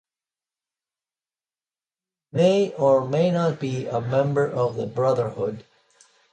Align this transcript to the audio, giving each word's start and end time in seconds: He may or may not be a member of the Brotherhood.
He 2.31 2.35
may 2.37 2.73
or 2.73 3.07
may 3.07 3.29
not 3.29 3.59
be 3.59 3.85
a 3.85 4.01
member 4.01 4.47
of 4.49 4.73
the 4.73 4.87
Brotherhood. 4.87 5.63